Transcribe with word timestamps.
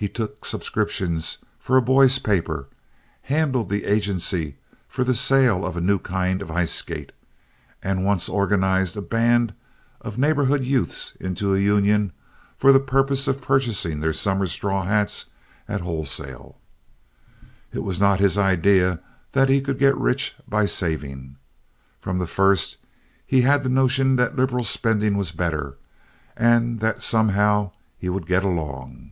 He 0.00 0.08
took 0.08 0.44
subscriptions 0.44 1.38
for 1.58 1.76
a 1.76 1.82
boys' 1.82 2.20
paper; 2.20 2.68
handled 3.22 3.68
the 3.68 3.84
agency 3.84 4.56
for 4.88 5.02
the 5.02 5.12
sale 5.12 5.66
of 5.66 5.76
a 5.76 5.80
new 5.80 5.98
kind 5.98 6.40
of 6.40 6.52
ice 6.52 6.70
skate, 6.72 7.10
and 7.82 8.06
once 8.06 8.28
organized 8.28 8.96
a 8.96 9.02
band 9.02 9.54
of 10.00 10.16
neighborhood 10.16 10.62
youths 10.62 11.16
into 11.18 11.52
a 11.52 11.58
union 11.58 12.12
for 12.56 12.70
the 12.70 12.78
purpose 12.78 13.26
of 13.26 13.42
purchasing 13.42 13.98
their 13.98 14.12
summer 14.12 14.46
straw 14.46 14.84
hats 14.84 15.30
at 15.66 15.80
wholesale. 15.80 16.58
It 17.72 17.80
was 17.82 17.98
not 17.98 18.20
his 18.20 18.38
idea 18.38 19.00
that 19.32 19.48
he 19.48 19.60
could 19.60 19.80
get 19.80 19.96
rich 19.98 20.36
by 20.46 20.66
saving. 20.66 21.38
From 21.98 22.18
the 22.18 22.28
first 22.28 22.76
he 23.26 23.40
had 23.40 23.64
the 23.64 23.68
notion 23.68 24.14
that 24.14 24.36
liberal 24.36 24.62
spending 24.62 25.16
was 25.16 25.32
better, 25.32 25.76
and 26.36 26.78
that 26.78 27.02
somehow 27.02 27.72
he 27.98 28.08
would 28.08 28.26
get 28.28 28.44
along. 28.44 29.10